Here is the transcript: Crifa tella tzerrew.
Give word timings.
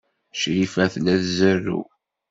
Crifa 0.39 0.85
tella 0.93 1.15
tzerrew. 1.23 1.83